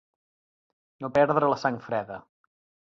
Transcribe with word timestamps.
No 1.05 1.13
perdre 1.19 1.53
la 1.55 1.61
sang 1.67 1.81
freda. 1.87 2.23